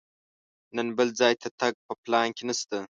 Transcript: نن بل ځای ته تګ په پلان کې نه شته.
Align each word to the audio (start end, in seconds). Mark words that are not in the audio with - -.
نن 0.75 0.87
بل 0.97 1.07
ځای 1.19 1.33
ته 1.41 1.47
تګ 1.59 1.73
په 1.87 1.93
پلان 2.03 2.27
کې 2.35 2.43
نه 2.49 2.53
شته. 2.59 2.79